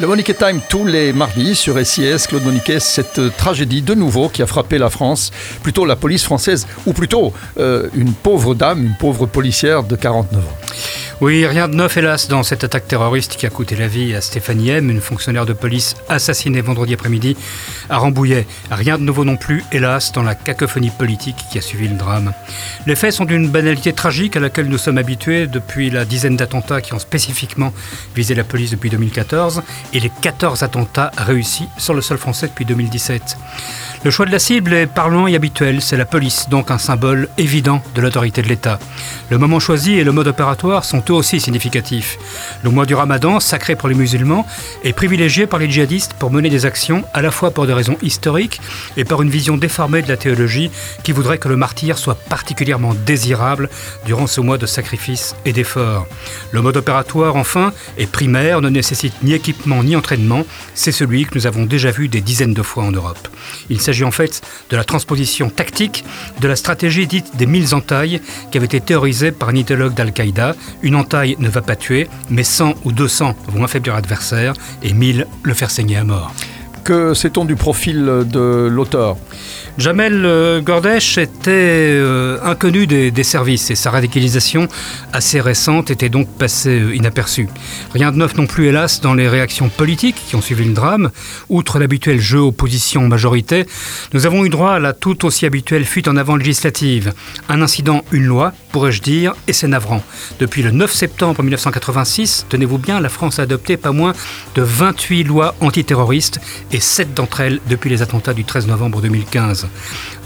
Le 0.00 0.08
Monique 0.08 0.36
Time 0.36 0.60
tous 0.68 0.84
les 0.84 1.12
mardis 1.12 1.54
sur 1.54 1.78
SIS. 1.86 2.26
Claude 2.26 2.42
Moniquet, 2.42 2.80
cette 2.80 3.36
tragédie 3.36 3.80
de 3.80 3.94
nouveau 3.94 4.28
qui 4.28 4.42
a 4.42 4.46
frappé 4.48 4.76
la 4.76 4.90
France, 4.90 5.30
plutôt 5.62 5.86
la 5.86 5.94
police 5.94 6.24
française, 6.24 6.66
ou 6.84 6.92
plutôt 6.92 7.32
euh, 7.58 7.88
une 7.94 8.12
pauvre 8.12 8.56
dame, 8.56 8.82
une 8.82 8.96
pauvre 8.96 9.26
policière 9.26 9.84
de 9.84 9.94
49 9.94 10.44
ans. 10.44 10.56
Oui, 11.20 11.46
rien 11.46 11.68
de 11.68 11.76
neuf 11.76 11.96
hélas 11.96 12.26
dans 12.26 12.42
cette 12.42 12.64
attaque 12.64 12.88
terroriste 12.88 13.36
qui 13.36 13.46
a 13.46 13.50
coûté 13.50 13.76
la 13.76 13.86
vie 13.86 14.16
à 14.16 14.20
Stéphanie 14.20 14.70
M, 14.70 14.90
une 14.90 15.00
fonctionnaire 15.00 15.46
de 15.46 15.52
police 15.52 15.94
assassinée 16.08 16.60
vendredi 16.60 16.92
après-midi 16.94 17.36
à 17.88 17.98
Rambouillet. 17.98 18.46
Rien 18.70 18.98
de 18.98 19.04
nouveau 19.04 19.24
non 19.24 19.36
plus, 19.36 19.64
hélas, 19.70 20.10
dans 20.10 20.24
la 20.24 20.34
cacophonie 20.34 20.90
politique 20.90 21.36
qui 21.52 21.58
a 21.58 21.60
suivi 21.60 21.86
le 21.86 21.96
drame. 21.96 22.32
Les 22.86 22.96
faits 22.96 23.12
sont 23.12 23.24
d'une 23.24 23.48
banalité 23.48 23.92
tragique 23.92 24.36
à 24.36 24.40
laquelle 24.40 24.66
nous 24.66 24.76
sommes 24.76 24.98
habitués 24.98 25.46
depuis 25.46 25.88
la 25.88 26.04
dizaine 26.04 26.36
d'attentats 26.36 26.80
qui 26.80 26.94
ont 26.94 26.98
spécifiquement 26.98 27.72
visé 28.16 28.34
la 28.34 28.44
police 28.44 28.72
depuis 28.72 28.90
2014 28.90 29.62
et 29.92 30.00
les 30.00 30.10
14 30.20 30.64
attentats 30.64 31.12
réussis 31.16 31.68
sur 31.78 31.94
le 31.94 32.02
sol 32.02 32.18
français 32.18 32.48
depuis 32.48 32.64
2017. 32.64 33.36
Le 34.04 34.10
choix 34.10 34.26
de 34.26 34.32
la 34.32 34.38
cible 34.38 34.74
est 34.74 34.86
parlant 34.86 35.26
et 35.26 35.34
habituel, 35.34 35.80
c'est 35.80 35.96
la 35.96 36.04
police, 36.04 36.48
donc 36.50 36.70
un 36.70 36.76
symbole 36.76 37.28
évident 37.38 37.82
de 37.94 38.02
l'autorité 38.02 38.42
de 38.42 38.48
l'État. 38.48 38.78
Le 39.30 39.38
moment 39.38 39.60
choisi 39.60 39.94
et 39.94 40.04
le 40.04 40.12
mode 40.12 40.26
opératoire 40.26 40.84
sont 40.84 41.00
eux 41.10 41.14
aussi 41.14 41.40
significatifs. 41.40 42.18
Le 42.62 42.70
mois 42.70 42.86
du 42.86 42.94
ramadan, 42.94 43.40
sacré 43.40 43.76
pour 43.76 43.88
les 43.88 43.94
musulmans, 43.94 44.46
est 44.82 44.92
privilégié 44.92 45.46
par 45.46 45.58
les 45.58 45.70
djihadistes 45.70 46.14
pour 46.14 46.30
mener 46.30 46.50
des 46.50 46.66
actions 46.66 47.04
à 47.12 47.22
la 47.22 47.30
fois 47.30 47.50
pour 47.50 47.66
des 47.66 47.72
raisons 47.72 47.96
historiques 48.02 48.60
et 48.96 49.04
par 49.04 49.22
une 49.22 49.30
vision 49.30 49.56
déformée 49.56 50.02
de 50.02 50.08
la 50.08 50.16
théologie 50.16 50.70
qui 51.02 51.12
voudrait 51.12 51.38
que 51.38 51.48
le 51.48 51.56
martyr 51.56 51.98
soit 51.98 52.14
particulièrement 52.14 52.94
désirable 52.94 53.68
durant 54.06 54.26
ce 54.26 54.40
mois 54.40 54.58
de 54.58 54.66
sacrifice 54.66 55.34
et 55.44 55.52
d'effort. 55.52 56.06
Le 56.52 56.62
mode 56.62 56.76
opératoire, 56.76 57.36
enfin, 57.36 57.72
est 57.98 58.10
primaire, 58.10 58.60
ne 58.60 58.68
nécessite 58.68 59.14
ni 59.22 59.32
équipement 59.32 59.82
ni 59.82 59.96
entraînement, 59.96 60.44
c'est 60.74 60.92
celui 60.92 61.24
que 61.24 61.34
nous 61.34 61.46
avons 61.46 61.64
déjà 61.64 61.90
vu 61.90 62.08
des 62.08 62.20
dizaines 62.20 62.54
de 62.54 62.62
fois 62.62 62.84
en 62.84 62.92
Europe. 62.92 63.28
Il 63.70 63.80
s'agit 63.80 64.04
en 64.04 64.10
fait 64.10 64.42
de 64.70 64.76
la 64.76 64.84
transposition 64.84 65.50
tactique 65.50 66.04
de 66.40 66.48
la 66.48 66.56
stratégie 66.56 67.06
dite 67.06 67.36
des 67.36 67.46
mille 67.46 67.74
entailles 67.74 68.20
qui 68.50 68.58
avait 68.58 68.66
été 68.66 68.80
théorisée 68.80 69.32
par 69.32 69.48
un 69.48 69.54
idéologue 69.54 69.94
d'Al-Qaïda. 69.94 70.54
Une 70.82 70.93
entaille 70.94 71.36
ne 71.38 71.48
va 71.48 71.62
pas 71.62 71.76
tuer, 71.76 72.08
mais 72.30 72.44
100 72.44 72.74
ou 72.84 72.92
200 72.92 73.34
vont 73.48 73.64
affaiblir 73.64 73.94
l'adversaire 73.94 74.54
et 74.82 74.92
1000 74.92 75.26
le 75.42 75.54
faire 75.54 75.70
saigner 75.70 75.96
à 75.96 76.04
mort. 76.04 76.34
Que 76.84 77.14
sait-on 77.14 77.44
du 77.44 77.56
profil 77.56 78.04
de 78.26 78.68
l'auteur? 78.70 79.16
Jamel 79.76 80.24
euh, 80.24 80.60
Gordesh 80.60 81.18
était 81.18 81.50
euh, 81.50 82.38
inconnu 82.44 82.86
des, 82.86 83.24
services 83.24 83.72
et 83.72 83.74
sa 83.74 83.90
radicalisation 83.90 84.68
assez 85.12 85.40
récente 85.40 85.90
était 85.90 86.08
donc 86.08 86.28
passée 86.28 86.78
euh, 86.78 86.94
inaperçue. 86.94 87.48
Rien 87.92 88.12
de 88.12 88.16
neuf 88.18 88.36
non 88.36 88.46
plus, 88.46 88.66
hélas, 88.66 89.00
dans 89.00 89.14
les 89.14 89.28
réactions 89.28 89.68
politiques 89.68 90.22
qui 90.28 90.36
ont 90.36 90.40
suivi 90.40 90.64
le 90.64 90.74
drame. 90.74 91.10
Outre 91.48 91.80
l'habituel 91.80 92.20
jeu 92.20 92.38
opposition-majorité, 92.38 93.66
nous 94.12 94.26
avons 94.26 94.44
eu 94.44 94.48
droit 94.48 94.72
à 94.72 94.78
la 94.78 94.92
tout 94.92 95.24
aussi 95.24 95.44
habituelle 95.44 95.84
fuite 95.84 96.06
en 96.06 96.16
avant 96.16 96.36
législative. 96.36 97.12
Un 97.48 97.60
incident, 97.60 98.04
une 98.12 98.26
loi, 98.26 98.52
pourrais-je 98.74 99.02
dire, 99.02 99.36
et 99.46 99.52
c'est 99.52 99.68
navrant. 99.68 100.02
Depuis 100.40 100.60
le 100.60 100.72
9 100.72 100.92
septembre 100.92 101.44
1986, 101.44 102.46
tenez-vous 102.48 102.78
bien, 102.78 102.98
la 102.98 103.08
France 103.08 103.38
a 103.38 103.42
adopté 103.42 103.76
pas 103.76 103.92
moins 103.92 104.14
de 104.56 104.62
28 104.62 105.22
lois 105.22 105.54
antiterroristes 105.60 106.40
et 106.72 106.80
7 106.80 107.14
d'entre 107.14 107.38
elles 107.38 107.60
depuis 107.70 107.88
les 107.88 108.02
attentats 108.02 108.34
du 108.34 108.44
13 108.44 108.66
novembre 108.66 109.00
2015. 109.00 109.68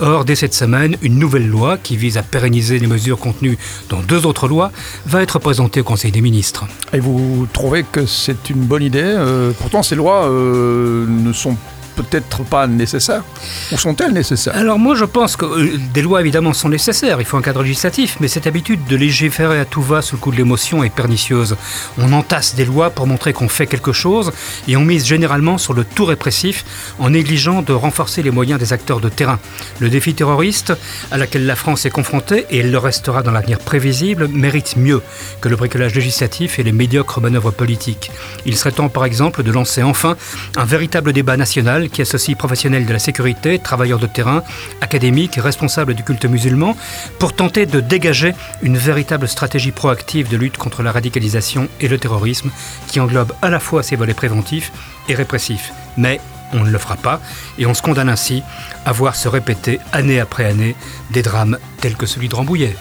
Or, 0.00 0.24
dès 0.24 0.34
cette 0.34 0.54
semaine, 0.54 0.96
une 1.02 1.18
nouvelle 1.18 1.46
loi 1.46 1.76
qui 1.76 1.98
vise 1.98 2.16
à 2.16 2.22
pérenniser 2.22 2.78
les 2.78 2.86
mesures 2.86 3.18
contenues 3.18 3.58
dans 3.90 4.00
deux 4.00 4.24
autres 4.24 4.48
lois 4.48 4.72
va 5.04 5.22
être 5.22 5.38
présentée 5.38 5.82
au 5.82 5.84
Conseil 5.84 6.10
des 6.10 6.22
ministres. 6.22 6.64
Et 6.94 7.00
vous 7.00 7.46
trouvez 7.52 7.82
que 7.82 8.06
c'est 8.06 8.48
une 8.48 8.64
bonne 8.64 8.82
idée? 8.82 9.02
Euh, 9.04 9.52
Pourtant, 9.58 9.82
ces 9.82 9.94
lois 9.94 10.24
euh, 10.24 11.04
ne 11.06 11.34
sont 11.34 11.54
peut-être 12.02 12.44
pas 12.44 12.66
nécessaires 12.66 13.24
Ou 13.72 13.78
sont-elles 13.78 14.12
nécessaires 14.12 14.56
Alors 14.56 14.78
moi 14.78 14.94
je 14.94 15.04
pense 15.04 15.36
que 15.36 15.44
euh, 15.44 15.78
des 15.92 16.02
lois 16.02 16.20
évidemment 16.20 16.52
sont 16.52 16.68
nécessaires, 16.68 17.20
il 17.20 17.24
faut 17.26 17.36
un 17.36 17.42
cadre 17.42 17.62
législatif, 17.62 18.16
mais 18.20 18.28
cette 18.28 18.46
habitude 18.46 18.84
de 18.86 18.96
légiférer 18.96 19.58
à 19.58 19.64
tout 19.64 19.82
va 19.82 20.02
sous 20.02 20.16
le 20.16 20.20
coup 20.20 20.30
de 20.30 20.36
l'émotion 20.36 20.84
est 20.84 20.94
pernicieuse. 20.94 21.56
On 21.98 22.12
entasse 22.12 22.54
des 22.54 22.64
lois 22.64 22.90
pour 22.90 23.06
montrer 23.06 23.32
qu'on 23.32 23.48
fait 23.48 23.66
quelque 23.66 23.92
chose 23.92 24.32
et 24.66 24.76
on 24.76 24.84
mise 24.84 25.06
généralement 25.06 25.58
sur 25.58 25.74
le 25.74 25.84
tout 25.84 26.04
répressif 26.04 26.64
en 26.98 27.10
négligeant 27.10 27.62
de 27.62 27.72
renforcer 27.72 28.22
les 28.22 28.30
moyens 28.30 28.60
des 28.60 28.72
acteurs 28.72 29.00
de 29.00 29.08
terrain. 29.08 29.38
Le 29.80 29.90
défi 29.90 30.14
terroriste 30.14 30.72
à 31.10 31.18
laquelle 31.18 31.46
la 31.46 31.56
France 31.56 31.86
est 31.86 31.90
confrontée, 31.90 32.46
et 32.50 32.58
elle 32.58 32.70
le 32.70 32.78
restera 32.78 33.22
dans 33.22 33.30
l'avenir 33.30 33.58
prévisible, 33.58 34.28
mérite 34.28 34.76
mieux 34.76 35.02
que 35.40 35.48
le 35.48 35.56
bricolage 35.56 35.94
législatif 35.94 36.58
et 36.58 36.62
les 36.62 36.72
médiocres 36.72 37.20
manœuvres 37.20 37.50
politiques. 37.50 38.10
Il 38.46 38.56
serait 38.56 38.72
temps 38.72 38.88
par 38.88 39.04
exemple 39.04 39.42
de 39.42 39.52
lancer 39.52 39.82
enfin 39.82 40.16
un 40.56 40.64
véritable 40.64 41.12
débat 41.12 41.36
national 41.36 41.87
qui 41.88 42.02
associe 42.02 42.36
professionnels 42.36 42.86
de 42.86 42.92
la 42.92 42.98
sécurité, 42.98 43.58
travailleurs 43.58 43.98
de 43.98 44.06
terrain, 44.06 44.42
académiques, 44.80 45.36
responsables 45.36 45.94
du 45.94 46.02
culte 46.02 46.24
musulman, 46.24 46.76
pour 47.18 47.34
tenter 47.34 47.66
de 47.66 47.80
dégager 47.80 48.34
une 48.62 48.76
véritable 48.76 49.28
stratégie 49.28 49.72
proactive 49.72 50.28
de 50.28 50.36
lutte 50.36 50.56
contre 50.56 50.82
la 50.82 50.92
radicalisation 50.92 51.68
et 51.80 51.88
le 51.88 51.98
terrorisme, 51.98 52.50
qui 52.86 53.00
englobe 53.00 53.32
à 53.42 53.50
la 53.50 53.60
fois 53.60 53.82
ses 53.82 53.96
volets 53.96 54.14
préventifs 54.14 54.72
et 55.08 55.14
répressifs. 55.14 55.72
Mais 55.96 56.20
on 56.52 56.64
ne 56.64 56.70
le 56.70 56.78
fera 56.78 56.96
pas, 56.96 57.20
et 57.58 57.66
on 57.66 57.74
se 57.74 57.82
condamne 57.82 58.08
ainsi 58.08 58.42
à 58.86 58.92
voir 58.92 59.16
se 59.16 59.28
répéter 59.28 59.80
année 59.92 60.20
après 60.20 60.44
année 60.44 60.76
des 61.10 61.22
drames 61.22 61.58
tels 61.80 61.96
que 61.96 62.06
celui 62.06 62.28
de 62.28 62.34
Rambouillet. 62.34 62.76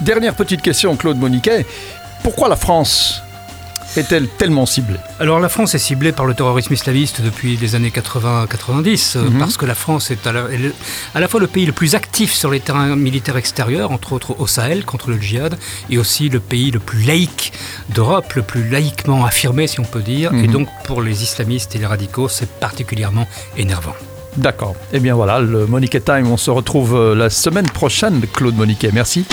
Dernière 0.00 0.34
petite 0.34 0.62
question, 0.62 0.96
Claude 0.96 1.18
Moniquet. 1.18 1.64
Pourquoi 2.22 2.48
la 2.48 2.56
France? 2.56 3.22
Est-elle 3.98 4.28
tellement 4.28 4.66
ciblée 4.66 4.98
Alors 5.20 5.40
la 5.40 5.48
France 5.48 5.74
est 5.74 5.78
ciblée 5.78 6.12
par 6.12 6.26
le 6.26 6.34
terrorisme 6.34 6.72
islamiste 6.72 7.20
depuis 7.22 7.56
les 7.56 7.74
années 7.74 7.90
80-90, 7.90 9.16
euh, 9.16 9.30
mhm. 9.30 9.38
parce 9.38 9.56
que 9.56 9.66
la 9.66 9.74
France 9.74 10.10
est 10.10 10.26
à 10.26 10.32
la, 10.32 11.28
fois 11.28 11.40
le 11.40 11.46
pays 11.46 11.66
le 11.66 11.72
plus 11.72 11.94
actif 11.94 12.32
sur 12.32 12.50
les 12.50 12.60
terrains 12.60 12.96
militaires 12.96 13.36
extérieurs, 13.36 13.92
entre 13.92 14.12
autres 14.12 14.38
au 14.38 14.46
Sahel 14.46 14.84
contre 14.84 15.10
le 15.10 15.20
djihad, 15.20 15.58
et 15.90 15.98
aussi 15.98 16.28
le 16.28 16.40
pays 16.40 16.70
le 16.70 16.78
plus 16.78 17.02
laïque 17.02 17.52
d'Europe, 17.90 18.32
le 18.34 18.42
plus 18.42 18.68
laïquement 18.68 19.24
affirmé 19.24 19.66
si 19.66 19.80
on 19.80 19.84
peut 19.84 20.02
dire, 20.02 20.32
et 20.32 20.46
mhm. 20.46 20.52
donc 20.52 20.68
pour 20.84 21.02
les 21.02 21.22
islamistes 21.22 21.74
et 21.74 21.78
les 21.78 21.86
radicaux 21.86 22.28
c'est 22.28 22.50
particulièrement 22.58 23.26
énervant. 23.56 23.94
D'accord. 24.36 24.74
Eh 24.92 25.00
bien 25.00 25.14
voilà, 25.14 25.40
le 25.40 25.66
Monique 25.66 26.04
Time, 26.04 26.30
on 26.30 26.36
se 26.36 26.50
retrouve 26.50 26.94
euh, 26.94 27.14
la 27.14 27.30
semaine 27.30 27.66
prochaine, 27.66 28.20
Claude 28.32 28.56
Moniquet. 28.56 28.90
Merci. 28.92 29.24